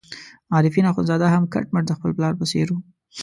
[0.55, 2.79] عارفین اخندزاده هم کټ مټ د خپل پلار په څېر وو.